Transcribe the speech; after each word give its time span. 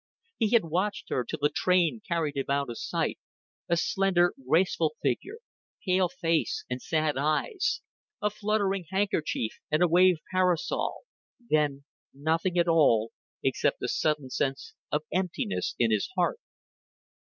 He 0.39 0.49
had 0.55 0.65
watched 0.65 1.09
her 1.09 1.23
till 1.23 1.37
the 1.43 1.51
train 1.53 2.01
carried 2.07 2.35
him 2.35 2.47
out 2.49 2.71
of 2.71 2.79
sight 2.79 3.19
a 3.69 3.77
slender 3.77 4.33
graceful 4.49 4.95
figure; 5.03 5.37
pale 5.85 6.09
face 6.09 6.65
and 6.71 6.81
sad 6.81 7.17
eyes; 7.19 7.81
a 8.19 8.31
fluttering 8.31 8.85
handkerchief 8.89 9.59
and 9.69 9.83
a 9.83 9.87
waved 9.87 10.21
parasol; 10.31 11.01
then 11.51 11.83
nothing 12.15 12.57
at 12.57 12.67
all, 12.67 13.11
except 13.43 13.83
a 13.83 13.87
sudden 13.87 14.31
sense 14.31 14.73
of 14.91 15.03
emptiness 15.11 15.75
in 15.77 15.91
his 15.91 16.09
heart. 16.17 16.39